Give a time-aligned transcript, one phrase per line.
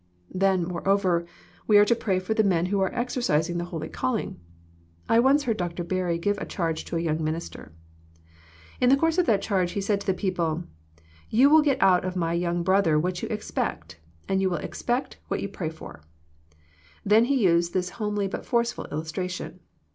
[0.33, 1.27] Then moreover,
[1.67, 4.39] we are to pray for the men who are exercising the holy calling.
[5.07, 5.83] I once heard Dr.
[5.83, 7.71] Berry give a charge to a young minister.
[8.79, 10.63] In the course of that charge he said to the people,"
[11.29, 15.17] You will get out of my young brother what you expect, and you will expect
[15.27, 16.01] what you pray for."
[17.05, 19.59] Then he used this homely but forceful illustration.